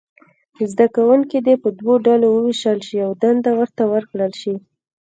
زده 0.71 0.87
کوونکي 0.95 1.37
دې 1.45 1.55
په 1.63 1.69
دوو 1.79 1.93
ډلو 2.07 2.27
وویشل 2.31 2.79
شي 2.87 2.97
او 3.05 3.11
دنده 3.21 3.51
ورته 3.59 3.83
ورکړل 3.93 4.31
شي. 4.41 4.55